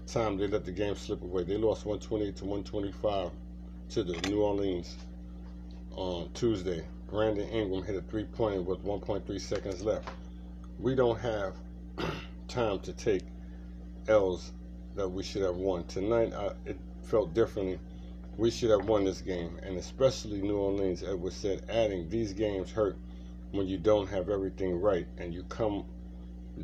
time 0.05 0.37
they 0.37 0.45
let 0.45 0.65
the 0.65 0.71
game 0.71 0.95
slip 0.95 1.23
away. 1.23 1.41
They 1.41 1.57
lost 1.57 1.83
128 1.83 2.35
to 2.35 2.45
125 2.45 3.31
to 3.89 4.03
the 4.03 4.29
New 4.29 4.43
Orleans 4.43 4.95
on 5.95 6.29
Tuesday. 6.35 6.85
Brandon 7.09 7.49
Ingram 7.49 7.81
hit 7.81 7.95
a 7.95 8.03
three-pointer 8.03 8.61
with 8.61 8.85
1.3 8.85 9.41
seconds 9.41 9.81
left. 9.81 10.09
We 10.77 10.93
don't 10.93 11.19
have 11.21 11.55
time 12.47 12.77
to 12.81 12.93
take 12.93 13.23
L's 14.07 14.51
that 14.93 15.09
we 15.09 15.23
should 15.23 15.41
have 15.41 15.55
won. 15.55 15.85
Tonight, 15.85 16.33
I, 16.33 16.51
it 16.67 16.77
felt 17.01 17.33
differently. 17.33 17.79
We 18.37 18.51
should 18.51 18.69
have 18.69 18.85
won 18.85 19.05
this 19.05 19.21
game, 19.21 19.57
and 19.63 19.79
especially 19.79 20.39
New 20.39 20.57
Orleans, 20.57 21.01
Edwards 21.01 21.35
said, 21.35 21.65
adding 21.67 22.07
these 22.09 22.31
games 22.31 22.69
hurt 22.69 22.95
when 23.49 23.67
you 23.67 23.79
don't 23.79 24.05
have 24.05 24.29
everything 24.29 24.79
right 24.79 25.07
and 25.17 25.33
you 25.33 25.41
come 25.45 25.85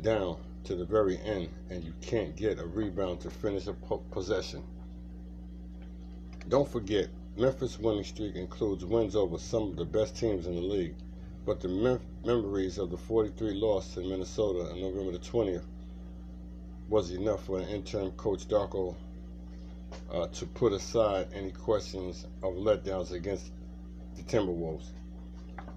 down 0.02 0.36
to 0.64 0.74
the 0.74 0.84
very 0.84 1.18
end 1.18 1.48
and 1.70 1.82
you 1.84 1.92
can't 2.00 2.36
get 2.36 2.58
a 2.58 2.66
rebound 2.66 3.20
to 3.20 3.30
finish 3.30 3.66
a 3.66 3.72
po- 3.72 4.04
possession. 4.10 4.62
Don't 6.48 6.68
forget, 6.68 7.08
Memphis' 7.36 7.78
winning 7.78 8.04
streak 8.04 8.34
includes 8.34 8.84
wins 8.84 9.14
over 9.14 9.38
some 9.38 9.64
of 9.64 9.76
the 9.76 9.84
best 9.84 10.16
teams 10.16 10.46
in 10.46 10.54
the 10.54 10.60
league, 10.60 10.94
but 11.46 11.60
the 11.60 11.68
mem- 11.68 12.00
memories 12.24 12.78
of 12.78 12.90
the 12.90 12.96
43 12.96 13.54
loss 13.54 13.94
to 13.94 14.00
Minnesota 14.00 14.70
on 14.70 14.80
November 14.80 15.12
the 15.12 15.18
20th 15.18 15.64
was 16.88 17.12
enough 17.12 17.44
for 17.44 17.60
an 17.60 17.68
interim 17.68 18.10
coach 18.12 18.48
Darko 18.48 18.96
uh, 20.12 20.26
to 20.26 20.46
put 20.46 20.72
aside 20.72 21.28
any 21.32 21.52
questions 21.52 22.26
of 22.42 22.54
letdowns 22.54 23.12
against 23.12 23.52
the 24.16 24.22
Timberwolves. 24.22 24.86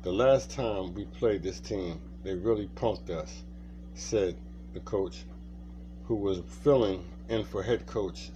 The 0.01 0.11
last 0.11 0.49
time 0.49 0.93
we 0.93 1.05
played 1.05 1.43
this 1.43 1.59
team, 1.59 2.01
they 2.23 2.33
really 2.33 2.67
punked 2.75 3.09
us, 3.09 3.43
said 3.93 4.35
the 4.73 4.79
coach, 4.81 5.23
who 6.05 6.15
was 6.15 6.39
filling 6.63 7.03
in 7.29 7.43
for 7.43 7.63
head 7.63 7.85
coach 7.85 8.31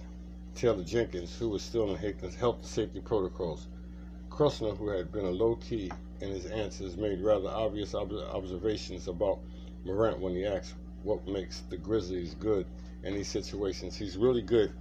Taylor 0.54 0.82
Jenkins, 0.82 1.36
who 1.38 1.48
was 1.48 1.62
still 1.62 1.94
in 1.94 1.96
health 2.32 2.56
and 2.56 2.66
safety 2.66 3.00
protocols. 3.00 3.68
Konchar, 4.28 4.76
who 4.76 4.88
had 4.88 5.12
been 5.12 5.24
a 5.24 5.30
low 5.30 5.56
key 5.56 5.90
in 6.20 6.30
his 6.30 6.46
answers, 6.46 6.96
made 6.96 7.20
rather 7.20 7.48
obvious 7.48 7.94
ob- 7.94 8.12
observations 8.12 9.08
about 9.08 9.38
Morant 9.84 10.18
when 10.18 10.34
he 10.34 10.44
asked 10.44 10.74
what 11.02 11.26
makes 11.28 11.60
the 11.70 11.76
Grizzlies 11.76 12.34
good 12.34 12.66
in 13.04 13.14
these 13.14 13.28
situations. 13.28 13.96
He's 13.96 14.16
really 14.16 14.42
good 14.42 14.72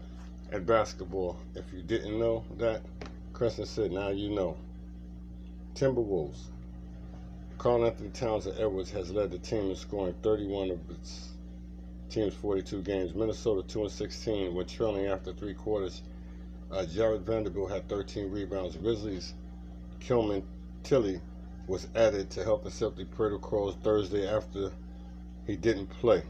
at 0.52 0.66
basketball. 0.66 1.38
If 1.56 1.72
you 1.74 1.82
didn't 1.82 2.18
know 2.18 2.44
that, 2.58 2.82
Konchar 3.34 3.68
said, 3.68 3.92
now 3.92 4.10
you 4.10 4.30
know. 4.30 4.58
Timberwolves. 5.76 6.50
Karl-Anthony 7.60 8.10
Towns 8.10 8.48
of 8.48 8.60
Edwards 8.60 8.90
has 8.92 9.12
led 9.12 9.30
the 9.32 9.38
team 9.40 9.70
in 9.70 9.76
scoring 9.76 10.16
31 10.24 10.72
of 10.72 10.80
its 10.90 11.34
team's 12.10 12.34
42 12.34 12.82
games. 12.82 13.14
Minnesota 13.14 13.68
2 13.68 13.84
and 13.84 13.92
16 13.92 14.54
when 14.54 14.66
trailing 14.66 15.08
after 15.08 15.34
three 15.34 15.54
quarters. 15.54 16.04
Uh, 16.72 16.86
Jarred 16.86 17.22
Vanderbilt 17.22 17.72
had 17.72 17.88
13 17.88 18.30
rebounds. 18.30 18.76
Grizzlies 18.76 19.34
Killian 20.00 20.44
Tillie 20.84 21.22
was 21.68 21.88
added 21.96 22.30
to 22.32 22.44
health 22.44 22.64
and 22.64 22.74
safety 22.74 23.06
protocols 23.06 23.76
Thursday 23.84 24.28
after 24.28 24.72
he 25.46 25.56
didn't 25.56 25.88
play. 25.88 26.24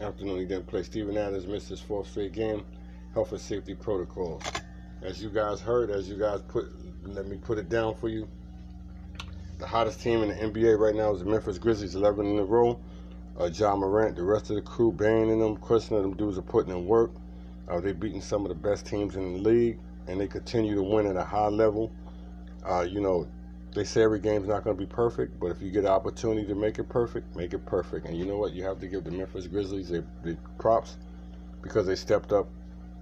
Afternoon 0.00 0.38
he 0.38 0.44
didn't 0.44 0.66
play. 0.66 0.82
Steven 0.82 1.16
Adams 1.16 1.46
missed 1.46 1.68
his 1.68 1.80
fourth 1.80 2.08
straight 2.08 2.32
game. 2.32 2.64
Health 3.14 3.32
and 3.32 3.40
safety 3.40 3.74
protocols. 3.74 4.42
As 5.02 5.22
you 5.22 5.28
guys 5.30 5.60
heard, 5.60 5.90
as 5.90 6.08
you 6.08 6.16
guys 6.16 6.40
put, 6.42 6.66
let 7.04 7.26
me 7.26 7.36
put 7.36 7.58
it 7.58 7.68
down 7.68 7.94
for 7.94 8.08
you. 8.08 8.28
The 9.58 9.66
hottest 9.66 10.00
team 10.00 10.22
in 10.22 10.28
the 10.28 10.34
NBA 10.34 10.78
right 10.78 10.94
now 10.94 11.12
is 11.12 11.20
the 11.20 11.24
Memphis 11.26 11.58
Grizzlies, 11.58 11.94
11 11.94 12.26
in 12.26 12.38
a 12.38 12.44
row. 12.44 12.80
Uh, 13.40 13.46
Ja 13.46 13.74
Morant, 13.74 14.14
the 14.16 14.22
rest 14.22 14.50
of 14.50 14.56
the 14.56 14.62
crew, 14.62 14.92
banning 14.92 15.40
them, 15.40 15.56
crushing 15.56 16.00
them 16.00 16.14
dudes 16.14 16.38
are 16.38 16.42
putting 16.42 16.72
in 16.72 16.86
work. 16.86 17.10
Uh, 17.68 17.80
they're 17.80 17.94
beating 17.94 18.20
some 18.20 18.42
of 18.42 18.48
the 18.48 18.54
best 18.54 18.84
teams 18.86 19.16
in 19.16 19.34
the 19.34 19.38
league, 19.38 19.78
and 20.06 20.20
they 20.20 20.26
continue 20.26 20.74
to 20.74 20.82
win 20.82 21.06
at 21.06 21.16
a 21.16 21.24
high 21.24 21.48
level. 21.48 21.92
Uh, 22.64 22.86
you 22.88 23.00
know, 23.00 23.26
they 23.74 23.84
say 23.84 24.02
every 24.02 24.20
game's 24.20 24.48
not 24.48 24.64
going 24.64 24.76
to 24.76 24.80
be 24.80 24.86
perfect, 24.86 25.40
but 25.40 25.46
if 25.46 25.62
you 25.62 25.70
get 25.70 25.84
an 25.84 25.90
opportunity 25.90 26.46
to 26.46 26.54
make 26.54 26.78
it 26.78 26.88
perfect, 26.88 27.34
make 27.34 27.54
it 27.54 27.64
perfect. 27.64 28.06
And 28.06 28.16
you 28.16 28.26
know 28.26 28.36
what? 28.36 28.52
You 28.52 28.64
have 28.64 28.78
to 28.80 28.86
give 28.86 29.04
the 29.04 29.10
Memphis 29.10 29.46
Grizzlies 29.46 29.88
their, 29.88 30.04
their 30.22 30.36
props 30.58 30.98
because 31.62 31.86
they 31.86 31.96
stepped 31.96 32.32
up 32.32 32.48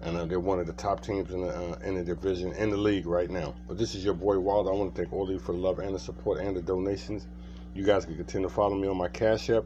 and 0.02 0.16
uh, 0.16 0.24
they're 0.24 0.40
one 0.40 0.58
of 0.58 0.66
the 0.66 0.72
top 0.74 1.02
teams 1.02 1.30
in 1.30 1.42
the 1.42 1.48
uh, 1.48 1.78
in 1.84 1.94
the 1.94 2.02
division 2.02 2.52
in 2.52 2.70
the 2.70 2.76
league 2.76 3.06
right 3.06 3.30
now. 3.30 3.54
But 3.68 3.78
this 3.78 3.94
is 3.94 4.04
your 4.04 4.14
boy 4.14 4.38
Wilder. 4.38 4.70
I 4.70 4.74
want 4.74 4.94
to 4.94 5.00
thank 5.00 5.12
all 5.12 5.24
of 5.24 5.30
you 5.30 5.38
for 5.38 5.52
the 5.52 5.58
love 5.58 5.78
and 5.78 5.94
the 5.94 5.98
support 5.98 6.40
and 6.40 6.56
the 6.56 6.62
donations. 6.62 7.26
You 7.74 7.84
guys 7.84 8.04
can 8.04 8.16
continue 8.16 8.48
to 8.48 8.54
follow 8.54 8.76
me 8.76 8.88
on 8.88 8.96
my 8.96 9.08
Cash 9.08 9.50
App, 9.50 9.64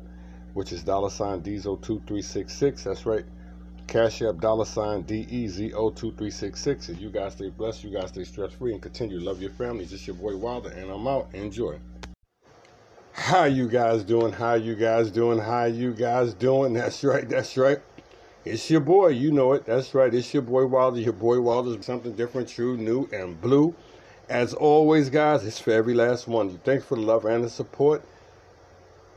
which 0.54 0.72
is 0.72 0.82
dollar 0.82 1.10
sign 1.10 1.42
Dezo2366. 1.42 2.84
That's 2.84 3.04
right. 3.06 3.24
Cash 3.86 4.22
App 4.22 4.38
dollar 4.38 4.64
sign 4.64 5.04
DEZO2366. 5.04 6.88
And 6.88 6.98
you 6.98 7.10
guys 7.10 7.34
stay 7.34 7.50
blessed, 7.50 7.84
you 7.84 7.90
guys 7.90 8.08
stay 8.08 8.24
stress 8.24 8.54
free, 8.54 8.72
and 8.72 8.80
continue 8.80 9.18
to 9.18 9.24
love 9.24 9.42
your 9.42 9.50
family. 9.50 9.84
This 9.84 10.06
your 10.06 10.16
boy 10.16 10.36
Wilder, 10.36 10.70
and 10.70 10.90
I'm 10.90 11.06
out. 11.06 11.28
Enjoy. 11.34 11.78
How 13.12 13.44
you 13.44 13.68
guys 13.68 14.02
doing? 14.02 14.32
How 14.32 14.54
you 14.54 14.74
guys 14.74 15.10
doing? 15.10 15.38
How 15.38 15.66
you 15.66 15.92
guys 15.92 16.34
doing? 16.34 16.72
That's 16.72 17.04
right. 17.04 17.28
That's 17.28 17.56
right. 17.56 17.80
It's 18.44 18.68
your 18.68 18.80
boy, 18.80 19.08
you 19.08 19.32
know 19.32 19.54
it. 19.54 19.64
That's 19.64 19.94
right. 19.94 20.12
It's 20.12 20.34
your 20.34 20.42
boy 20.42 20.66
Wilder. 20.66 21.00
Your 21.00 21.14
boy 21.14 21.40
Wilder's 21.40 21.86
something 21.86 22.12
different, 22.12 22.48
true, 22.48 22.76
new, 22.76 23.08
and 23.12 23.40
blue. 23.40 23.74
As 24.28 24.52
always, 24.52 25.08
guys, 25.08 25.46
it's 25.46 25.58
for 25.58 25.70
every 25.70 25.94
last 25.94 26.28
one. 26.28 26.58
Thanks 26.58 26.84
for 26.84 26.96
the 26.96 27.02
love 27.02 27.24
and 27.24 27.44
the 27.44 27.48
support. 27.48 28.04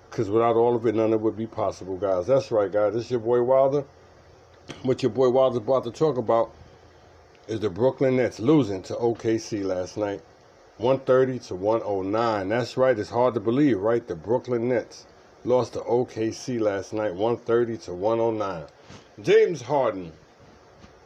Because 0.10 0.30
without 0.30 0.56
all 0.56 0.76
of 0.76 0.86
it, 0.86 0.96
none 0.96 1.14
of 1.14 1.22
it 1.22 1.22
would 1.22 1.38
be 1.38 1.48
possible, 1.48 1.98
guys. 1.98 2.28
That's 2.28 2.52
right, 2.52 2.72
guys. 2.72 2.94
This 2.94 3.06
is 3.06 3.12
your 3.12 3.20
boy 3.20 3.42
Wilder. 3.42 3.84
What 4.84 5.04
your 5.04 5.12
boy 5.12 5.30
Wilder's 5.30 5.58
about 5.58 5.84
to 5.86 5.92
talk 5.92 6.18
about 6.18 6.54
is 7.48 7.60
the 7.60 7.70
Brooklyn 7.70 8.18
Nets 8.18 8.40
losing 8.40 8.82
to 8.84 8.96
OKC 8.96 9.64
last 9.64 9.98
night. 9.98 10.22
130 10.78 11.40
to 11.48 11.56
109. 11.56 12.50
That's 12.50 12.78
right. 12.78 12.98
It's 12.98 13.10
hard 13.10 13.34
to 13.34 13.40
believe, 13.40 13.80
right? 13.80 14.06
The 14.06 14.16
Brooklyn 14.16 14.70
Nets 14.70 15.06
lost 15.44 15.74
to 15.74 15.80
OKC 15.80 16.60
last 16.60 16.94
night, 16.94 17.14
130 17.16 17.78
to 17.86 17.94
109. 17.94 18.66
James 19.22 19.62
Harden 19.62 20.12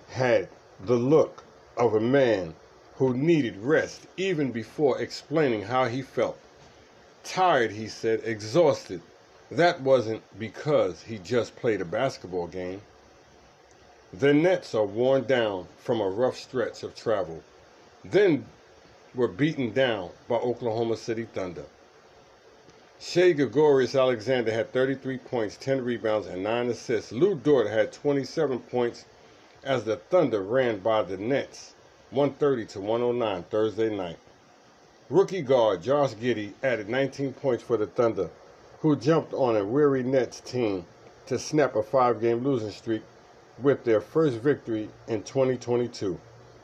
had 0.09 0.49
the 0.83 0.95
look 0.95 1.43
of 1.77 1.93
a 1.93 1.99
man 1.99 2.53
who 2.95 3.13
needed 3.13 3.55
rest 3.57 4.07
even 4.17 4.51
before 4.51 4.99
explaining 4.99 5.61
how 5.61 5.85
he 5.85 6.01
felt. 6.01 6.37
Tired, 7.23 7.71
he 7.71 7.87
said, 7.87 8.21
exhausted. 8.23 9.01
That 9.51 9.81
wasn't 9.81 10.23
because 10.39 11.03
he 11.03 11.17
just 11.17 11.55
played 11.55 11.81
a 11.81 11.85
basketball 11.85 12.47
game. 12.47 12.81
The 14.13 14.33
Nets 14.33 14.75
are 14.75 14.85
worn 14.85 15.25
down 15.25 15.67
from 15.77 16.01
a 16.01 16.09
rough 16.09 16.37
stretch 16.37 16.83
of 16.83 16.95
travel, 16.95 17.43
then 18.03 18.45
were 19.13 19.27
beaten 19.27 19.71
down 19.71 20.09
by 20.27 20.35
Oklahoma 20.35 20.97
City 20.97 21.25
Thunder. 21.25 21.65
Shai 22.99 23.31
Gregorius 23.31 23.95
Alexander 23.95 24.51
had 24.51 24.71
33 24.71 25.17
points, 25.17 25.57
10 25.57 25.83
rebounds, 25.83 26.27
and 26.27 26.43
9 26.43 26.69
assists. 26.69 27.11
Lu 27.11 27.35
Dort 27.35 27.67
had 27.67 27.91
27 27.91 28.59
points 28.59 29.05
as 29.63 29.83
the 29.83 29.97
Thunder 29.97 30.41
ran 30.41 30.79
by 30.79 31.01
the 31.01 31.17
Nets 31.17 31.73
130 32.11 32.65
to 32.65 32.79
109 32.81 33.43
Thursday 33.43 33.95
night. 33.95 34.17
Rookie 35.11 35.41
guard 35.41 35.83
Josh 35.83 36.13
Giddey 36.13 36.53
added 36.63 36.87
19 36.87 37.33
points 37.33 37.61
for 37.61 37.75
the 37.75 37.85
Thunder, 37.85 38.29
who 38.79 38.95
jumped 38.95 39.33
on 39.33 39.57
a 39.57 39.65
weary 39.65 40.03
Nets 40.03 40.39
team 40.39 40.85
to 41.25 41.37
snap 41.37 41.75
a 41.75 41.83
five 41.83 42.21
game 42.21 42.45
losing 42.45 42.71
streak 42.71 43.01
with 43.61 43.83
their 43.83 43.99
first 43.99 44.37
victory 44.37 44.87
in 45.09 45.21
2022. 45.23 46.17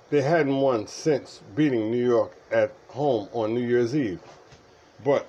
They 0.10 0.22
hadn't 0.22 0.62
won 0.62 0.88
since 0.88 1.42
beating 1.58 1.92
New 1.92 2.06
York 2.06 2.38
at 2.50 2.72
home 2.88 3.27
on 3.34 3.54
New 3.54 3.68
Year's 3.68 3.94
Eve. 3.94 4.22
But 5.04 5.27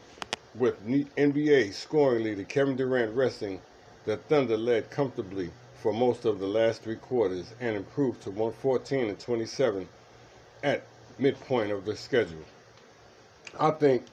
with 0.54 0.86
NBA 0.86 1.72
scoring 1.72 2.22
leader 2.22 2.44
Kevin 2.44 2.76
Durant 2.76 3.16
resting, 3.16 3.60
the 4.04 4.18
Thunder 4.18 4.56
led 4.56 4.90
comfortably 4.90 5.50
for 5.82 5.92
most 5.92 6.24
of 6.24 6.38
the 6.38 6.46
last 6.46 6.82
three 6.82 6.94
quarters 6.94 7.52
and 7.60 7.74
improved 7.74 8.22
to 8.22 8.30
114 8.30 9.08
and 9.08 9.18
27 9.18 9.88
at 10.62 10.84
midpoint 11.18 11.72
of 11.72 11.84
the 11.84 11.96
schedule. 11.96 12.44
I 13.58 13.70
think 13.70 14.04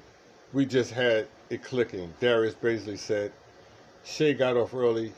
we 0.54 0.66
just 0.66 0.92
had 0.92 1.28
it 1.50 1.64
clicking. 1.64 2.14
Darius 2.20 2.56
Bazley 2.56 2.98
said, 2.98 3.32
Shai 4.04 4.34
got 4.34 4.56
off 4.56 4.74
early 4.74 5.12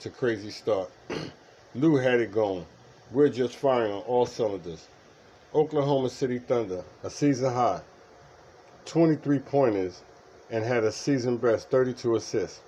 to 0.00 0.10
crazy 0.10 0.50
start. 0.50 0.90
Lu 1.74 1.96
had 1.96 2.20
it 2.20 2.32
going. 2.32 2.66
We're 3.12 3.28
just 3.28 3.56
firing 3.56 3.92
on 3.92 4.02
all 4.02 4.26
cylinders. 4.26 4.88
Oklahoma 5.54 6.10
City 6.10 6.40
Thunder, 6.40 6.84
a 7.04 7.10
season 7.10 7.52
high, 7.52 7.80
23 8.86 9.38
pointers, 9.38 10.02
and 10.50 10.64
had 10.64 10.82
a 10.82 10.90
season 10.90 11.36
best 11.36 11.70
32 11.70 12.16
assists. 12.16 12.60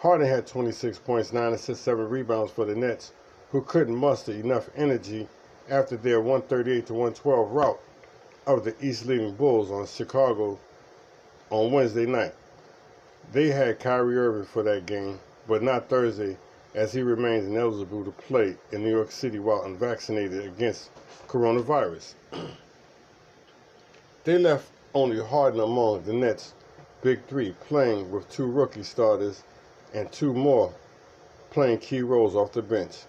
Harden 0.00 0.26
had 0.26 0.46
26 0.46 0.98
points, 0.98 1.32
9 1.32 1.52
assists, 1.52 1.84
7 1.84 2.08
rebounds 2.08 2.50
for 2.50 2.64
the 2.64 2.74
Nets, 2.74 3.12
who 3.50 3.62
couldn't 3.62 3.94
muster 3.94 4.32
enough 4.32 4.68
energy 4.76 5.28
after 5.70 5.96
their 5.96 6.20
138 6.20 6.86
to 6.86 6.92
112 6.92 7.52
rout 7.52 7.80
of 8.46 8.64
the 8.64 8.74
East 8.84 9.06
leading 9.06 9.34
Bulls 9.34 9.70
on 9.70 9.86
Chicago 9.86 10.58
on 11.50 11.72
Wednesday 11.72 12.06
night. 12.06 12.34
They 13.32 13.48
had 13.48 13.80
Kyrie 13.80 14.16
Irving 14.18 14.44
for 14.44 14.62
that 14.62 14.86
game, 14.86 15.18
but 15.46 15.62
not 15.62 15.88
Thursday, 15.88 16.36
as 16.74 16.92
he 16.92 17.02
remains 17.02 17.46
ineligible 17.46 18.04
to 18.04 18.10
play 18.10 18.56
in 18.72 18.82
New 18.82 18.90
York 18.90 19.10
City 19.10 19.38
while 19.38 19.62
unvaccinated 19.62 20.44
against 20.44 20.90
coronavirus. 21.28 22.14
they 24.24 24.38
left 24.38 24.68
only 24.92 25.20
Harden 25.24 25.60
among 25.60 26.02
the 26.04 26.12
Nets' 26.12 26.52
big 27.02 27.24
three, 27.26 27.54
playing 27.66 28.10
with 28.10 28.30
two 28.30 28.46
rookie 28.46 28.82
starters 28.82 29.42
and 29.92 30.10
two 30.12 30.34
more 30.34 30.72
playing 31.54 31.78
key 31.78 32.02
roles 32.02 32.34
off 32.34 32.52
the 32.52 32.60
bench. 32.60 33.04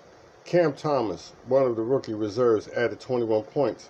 Cam 0.46 0.72
Thomas, 0.74 1.34
one 1.48 1.64
of 1.64 1.76
the 1.76 1.82
rookie 1.82 2.14
reserves, 2.14 2.68
added 2.68 3.00
21 3.00 3.42
points. 3.42 3.90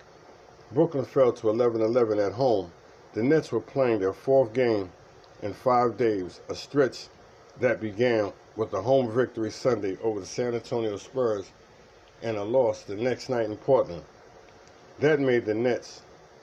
Brooklyn 0.75 1.05
fell 1.05 1.31
to 1.31 1.47
11-11 1.47 2.27
at 2.27 2.33
home. 2.33 2.69
The 3.13 3.23
Nets 3.23 3.49
were 3.49 3.61
playing 3.61 4.01
their 4.01 4.11
fourth 4.11 4.51
game 4.51 4.91
in 5.41 5.53
five 5.53 5.95
days, 5.95 6.41
a 6.49 6.53
stretch 6.53 7.07
that 7.61 7.79
began 7.79 8.33
with 8.57 8.73
a 8.73 8.81
home 8.81 9.09
victory 9.09 9.51
Sunday 9.51 9.97
over 10.03 10.19
the 10.19 10.25
San 10.25 10.53
Antonio 10.53 10.97
Spurs 10.97 11.45
and 12.21 12.35
a 12.35 12.43
loss 12.43 12.83
the 12.83 12.97
next 12.97 13.29
night 13.29 13.45
in 13.45 13.55
Portland. 13.55 14.03
That 14.99 15.21
made 15.21 15.45
the 15.45 15.53
Nets 15.53 16.01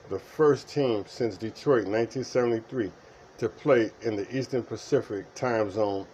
the 0.09 0.17
first 0.17 0.67
team 0.67 1.05
since 1.07 1.37
Detroit 1.37 1.85
1973 1.85 2.91
to 3.37 3.49
play 3.49 3.91
in 4.01 4.15
the 4.15 4.35
Eastern 4.35 4.63
Pacific 4.63 5.31
time 5.35 5.69
zone 5.69 6.07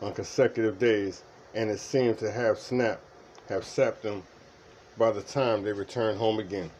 on 0.00 0.14
consecutive 0.14 0.78
days, 0.78 1.24
and 1.54 1.68
it 1.68 1.78
seemed 1.78 2.16
to 2.20 2.30
have 2.30 2.58
snapped, 2.58 3.04
have 3.50 3.66
sapped 3.66 4.02
them 4.02 4.22
by 4.96 5.10
the 5.10 5.20
time 5.20 5.62
they 5.62 5.74
returned 5.74 6.16
home 6.16 6.38
again. 6.38 6.70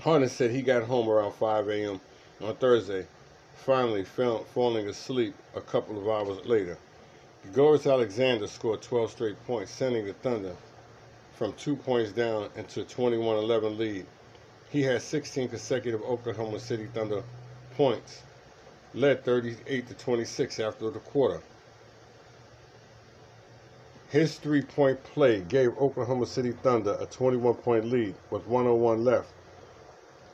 Harden 0.00 0.30
said 0.30 0.50
he 0.50 0.62
got 0.62 0.84
home 0.84 1.10
around 1.10 1.32
5 1.32 1.68
a.m. 1.68 2.00
on 2.40 2.56
Thursday, 2.56 3.06
finally 3.54 4.02
fell, 4.02 4.44
falling 4.44 4.88
asleep 4.88 5.34
a 5.54 5.60
couple 5.60 5.98
of 5.98 6.08
hours 6.08 6.42
later. 6.46 6.78
Gilgeous-Alexander 7.54 8.46
scored 8.46 8.80
12 8.80 9.10
straight 9.10 9.46
points, 9.46 9.72
sending 9.72 10.06
the 10.06 10.14
Thunder 10.14 10.56
from 11.34 11.52
two 11.52 11.76
points 11.76 12.12
down 12.12 12.48
into 12.56 12.80
a 12.80 12.84
21-11 12.84 13.76
lead. 13.76 14.06
He 14.70 14.80
had 14.82 15.02
16 15.02 15.50
consecutive 15.50 16.00
Oklahoma 16.00 16.60
City 16.60 16.86
Thunder 16.94 17.22
points, 17.76 18.22
led 18.94 19.22
38 19.22 19.86
to 19.86 19.94
26 19.94 20.60
after 20.60 20.90
the 20.90 21.00
quarter. 21.00 21.42
His 24.08 24.36
three-point 24.36 25.04
play 25.04 25.40
gave 25.42 25.76
Oklahoma 25.76 26.24
City 26.24 26.52
Thunder 26.52 26.96
a 26.98 27.06
21-point 27.06 27.84
lead 27.84 28.14
with 28.30 28.46
101 28.46 29.04
left 29.04 29.28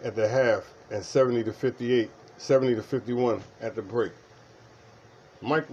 at 0.06 0.14
the 0.14 0.28
half 0.28 0.72
and 0.92 1.04
70 1.04 1.42
to 1.42 1.52
58, 1.52 2.08
70 2.38 2.76
to 2.76 2.82
51 2.82 3.42
at 3.60 3.74
the 3.74 3.82
break. 3.82 4.12
Mike 5.42 5.66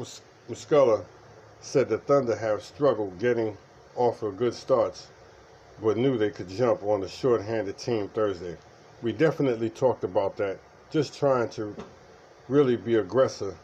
Muscala 0.49 1.05
said 1.61 1.87
the 1.87 1.99
Thunder 1.99 2.35
have 2.35 2.63
struggled 2.63 3.19
getting 3.19 3.55
off 3.95 4.23
of 4.23 4.35
good 4.37 4.55
starts, 4.55 5.09
but 5.83 5.97
knew 5.97 6.17
they 6.17 6.31
could 6.31 6.49
jump 6.49 6.81
on 6.81 7.01
the 7.01 7.07
short-handed 7.07 7.77
team 7.77 8.09
Thursday. 8.09 8.57
We 9.03 9.11
definitely 9.11 9.69
talked 9.69 10.03
about 10.03 10.35
that, 10.37 10.57
just 10.89 11.15
trying 11.15 11.49
to 11.49 11.75
really 12.49 12.75
be 12.75 12.95
aggressive 12.95 13.55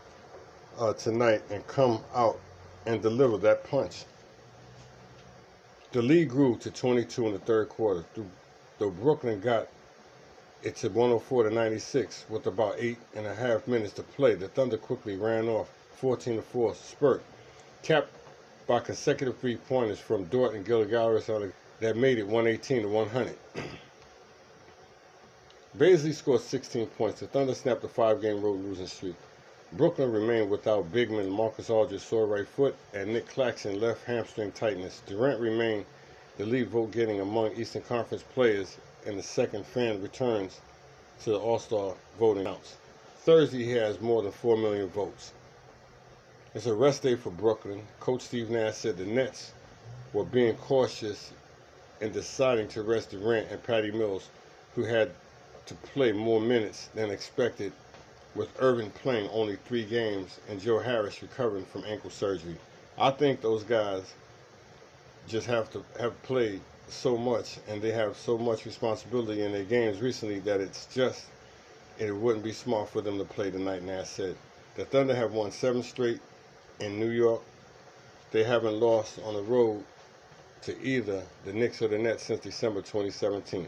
uh, 0.77 0.93
tonight 0.93 1.41
and 1.49 1.65
come 1.65 1.99
out 2.13 2.39
and 2.85 3.01
deliver 3.01 3.39
that 3.39 3.63
punch. 3.63 4.05
The 5.93 6.03
lead 6.03 6.29
grew 6.29 6.57
to 6.57 6.69
22 6.69 7.25
in 7.25 7.33
the 7.33 7.39
third 7.39 7.69
quarter, 7.69 8.05
The 8.77 8.85
Brooklyn 8.87 9.39
got 9.39 9.67
it 10.61 10.75
to 10.75 10.89
104 10.89 11.43
to 11.43 11.49
96 11.49 12.25
with 12.29 12.47
about 12.47 12.75
eight 12.79 12.97
and 13.15 13.25
a 13.25 13.33
half 13.33 13.67
minutes 13.67 13.93
to 13.93 14.03
play. 14.03 14.35
The 14.35 14.49
Thunder 14.49 14.77
quickly 14.77 15.15
ran 15.15 15.47
off 15.47 15.69
14 15.97 16.35
to 16.37 16.41
4 16.41 16.75
spurt, 16.75 17.23
capped 17.81 18.11
by 18.67 18.79
consecutive 18.79 19.37
three 19.37 19.55
pointers 19.55 19.99
from 19.99 20.25
Dort 20.25 20.53
and 20.53 20.65
Gilgeous 20.65 21.27
that 21.79 21.95
made 21.95 22.17
it 22.17 22.27
118 22.27 22.81
to 22.83 22.87
100. 22.89 23.37
Bazley 25.77 26.13
scored 26.13 26.41
16 26.41 26.87
points. 26.87 27.21
The 27.21 27.27
Thunder 27.27 27.53
snapped 27.53 27.83
a 27.83 27.87
five-game 27.87 28.41
road 28.41 28.63
losing 28.63 28.87
streak. 28.87 29.15
Brooklyn 29.73 30.11
remained 30.11 30.49
without 30.49 30.91
big 30.91 31.09
bigman 31.09 31.29
Marcus 31.29 31.69
Aldridge 31.69 32.01
sore 32.01 32.25
right 32.25 32.47
foot 32.47 32.75
and 32.93 33.13
Nic 33.13 33.27
Claxton 33.27 33.79
left 33.79 34.03
hamstring 34.05 34.51
tightness. 34.51 35.01
Durant 35.05 35.39
remained 35.39 35.85
the 36.37 36.45
lead 36.45 36.69
vote 36.69 36.91
getting 36.91 37.19
among 37.21 37.53
Eastern 37.53 37.83
Conference 37.83 38.23
players 38.23 38.77
and 39.09 39.17
the 39.17 39.23
second 39.23 39.65
fan 39.65 39.99
returns 40.03 40.61
to 41.23 41.31
the 41.31 41.39
All-Star 41.39 41.95
voting 42.19 42.43
counts. 42.43 42.77
Thursday 43.21 43.63
he 43.63 43.71
has 43.71 43.99
more 43.99 44.21
than 44.21 44.31
4 44.31 44.55
million 44.55 44.87
votes. 44.87 45.33
It's 46.53 46.67
a 46.67 46.73
rest 46.75 47.01
day 47.01 47.15
for 47.15 47.31
Brooklyn. 47.31 47.81
Coach 47.99 48.21
Steve 48.21 48.51
Nash 48.51 48.75
said 48.75 48.97
the 48.97 49.05
Nets 49.05 49.51
were 50.13 50.23
being 50.23 50.55
cautious 50.57 51.31
in 52.01 52.11
deciding 52.11 52.67
to 52.69 52.83
rest 52.83 53.09
Durant 53.09 53.49
and 53.49 53.61
Patty 53.63 53.89
Mills, 53.89 54.29
who 54.75 54.83
had 54.83 55.11
to 55.65 55.73
play 55.73 56.11
more 56.11 56.39
minutes 56.39 56.89
than 56.93 57.09
expected, 57.09 57.73
with 58.35 58.49
Irving 58.59 58.91
playing 58.91 59.27
only 59.31 59.55
three 59.55 59.85
games 59.85 60.39
and 60.47 60.61
Joe 60.61 60.77
Harris 60.77 61.23
recovering 61.23 61.65
from 61.65 61.83
ankle 61.85 62.11
surgery. 62.11 62.57
I 62.95 63.09
think 63.09 63.41
those 63.41 63.63
guys 63.63 64.13
just 65.29 65.47
have 65.47 65.71
to 65.71 65.83
have 65.99 66.21
played 66.23 66.59
so 66.87 67.15
much 67.15 67.59
and 67.67 67.81
they 67.81 67.91
have 67.91 68.17
so 68.17 68.37
much 68.37 68.65
responsibility 68.65 69.43
in 69.43 69.51
their 69.51 69.63
games 69.63 70.01
recently 70.01 70.39
that 70.39 70.59
it's 70.59 70.87
just 70.87 71.27
it 71.99 72.15
wouldn't 72.15 72.43
be 72.43 72.51
smart 72.51 72.89
for 72.89 73.01
them 73.01 73.17
to 73.17 73.25
play 73.25 73.51
tonight. 73.51 73.83
Nash 73.83 74.09
said 74.09 74.35
the 74.75 74.85
Thunder 74.85 75.15
have 75.15 75.33
won 75.33 75.51
seven 75.51 75.83
straight 75.83 76.19
in 76.79 76.99
New 76.99 77.11
York. 77.11 77.41
They 78.31 78.43
haven't 78.43 78.79
lost 78.79 79.19
on 79.23 79.35
the 79.35 79.43
road 79.43 79.83
to 80.63 80.81
either 80.81 81.23
the 81.45 81.53
Knicks 81.53 81.81
or 81.81 81.87
the 81.87 81.97
Nets 81.97 82.23
since 82.23 82.41
December 82.41 82.81
2017. 82.81 83.67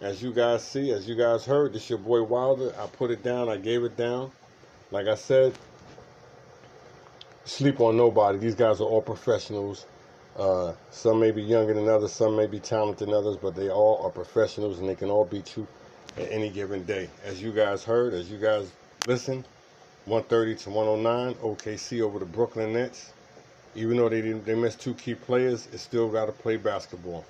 As 0.00 0.22
you 0.22 0.32
guys 0.32 0.64
see, 0.64 0.90
as 0.90 1.08
you 1.08 1.14
guys 1.14 1.44
heard, 1.44 1.72
this 1.72 1.88
your 1.88 1.98
boy 1.98 2.22
Wilder. 2.22 2.74
I 2.78 2.86
put 2.86 3.10
it 3.10 3.22
down. 3.22 3.48
I 3.48 3.56
gave 3.56 3.84
it 3.84 3.96
down. 3.96 4.32
Like 4.90 5.06
I 5.06 5.14
said, 5.14 5.54
sleep 7.44 7.80
on 7.80 7.96
nobody. 7.96 8.38
These 8.38 8.56
guys 8.56 8.80
are 8.80 8.84
all 8.84 9.02
professionals. 9.02 9.86
Uh, 10.36 10.72
some 10.90 11.20
may 11.20 11.30
be 11.30 11.42
younger 11.42 11.74
than 11.74 11.88
others, 11.88 12.12
some 12.12 12.36
may 12.36 12.46
be 12.46 12.58
talented 12.58 13.08
than 13.08 13.14
others, 13.14 13.36
but 13.36 13.54
they 13.54 13.68
all 13.68 14.02
are 14.02 14.10
professionals 14.10 14.78
and 14.78 14.88
they 14.88 14.94
can 14.94 15.10
all 15.10 15.24
beat 15.24 15.56
you 15.56 15.66
at 16.16 16.30
any 16.30 16.48
given 16.48 16.84
day. 16.84 17.08
As 17.24 17.42
you 17.42 17.52
guys 17.52 17.84
heard, 17.84 18.14
as 18.14 18.30
you 18.30 18.38
guys 18.38 18.72
listen, 19.06 19.44
130 20.06 20.56
to 20.56 20.70
109, 20.70 21.34
OKC 21.34 22.00
over 22.00 22.18
the 22.18 22.24
Brooklyn 22.24 22.72
Nets. 22.72 23.12
Even 23.74 23.96
though 23.96 24.08
they 24.08 24.20
didn't, 24.20 24.44
they 24.44 24.54
missed 24.54 24.80
two 24.80 24.94
key 24.94 25.14
players, 25.14 25.68
it 25.72 25.78
still 25.78 26.08
got 26.08 26.26
to 26.26 26.32
play 26.32 26.56
basketball. 26.56 27.24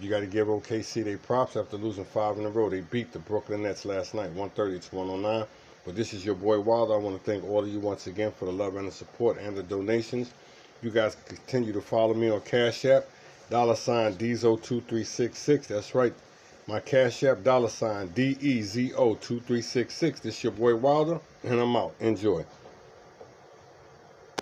You 0.00 0.10
got 0.10 0.20
to 0.20 0.26
give 0.26 0.46
OKC 0.48 1.04
their 1.04 1.18
props 1.18 1.56
after 1.56 1.76
losing 1.76 2.04
five 2.04 2.38
in 2.38 2.44
a 2.44 2.50
row. 2.50 2.68
They 2.68 2.80
beat 2.80 3.12
the 3.12 3.18
Brooklyn 3.18 3.62
Nets 3.62 3.84
last 3.84 4.14
night, 4.14 4.30
130 4.32 4.78
to 4.80 4.96
109. 4.96 5.46
But 5.84 5.96
this 5.96 6.12
is 6.12 6.24
your 6.24 6.34
boy 6.34 6.60
Wilder. 6.60 6.94
I 6.94 6.96
want 6.96 7.16
to 7.16 7.30
thank 7.30 7.44
all 7.44 7.60
of 7.62 7.68
you 7.68 7.80
once 7.80 8.06
again 8.06 8.32
for 8.32 8.44
the 8.44 8.52
love 8.52 8.76
and 8.76 8.88
the 8.88 8.92
support 8.92 9.38
and 9.38 9.56
the 9.56 9.62
donations. 9.62 10.32
You 10.82 10.90
guys 10.90 11.16
continue 11.26 11.72
to 11.72 11.80
follow 11.80 12.12
me 12.12 12.28
on 12.28 12.42
Cash 12.42 12.84
App, 12.84 13.06
dollar 13.48 13.76
sign 13.76 14.12
Dezo2366. 14.14 15.68
That's 15.68 15.94
right. 15.94 16.12
My 16.66 16.80
Cash 16.80 17.24
App, 17.24 17.42
dollar 17.42 17.70
sign 17.70 18.08
D-E-Z-O2366. 18.08 20.20
This 20.20 20.22
is 20.22 20.44
your 20.44 20.52
boy 20.52 20.76
Wilder, 20.76 21.18
and 21.44 21.58
I'm 21.58 21.74
out. 21.76 21.94
Enjoy. 22.00 22.44